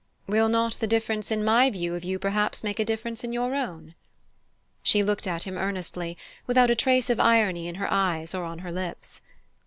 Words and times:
"Will 0.25 0.49
not 0.49 0.79
the 0.79 0.87
difference 0.87 1.29
in 1.29 1.43
my 1.45 1.69
view 1.69 1.93
of 1.93 2.03
you 2.03 2.17
perhaps 2.17 2.63
make 2.63 2.79
a 2.79 2.83
difference 2.83 3.23
in 3.23 3.31
your 3.31 3.53
own?" 3.53 3.93
She 4.81 5.03
looked 5.03 5.27
at 5.27 5.43
him 5.43 5.59
earnestly, 5.59 6.17
without 6.47 6.71
a 6.71 6.75
trace 6.75 7.11
of 7.11 7.19
irony 7.19 7.67
in 7.67 7.75
her 7.75 7.87
eyes 7.93 8.33
or 8.33 8.43
on 8.43 8.57
her 8.65 8.71
lips. 8.71 9.21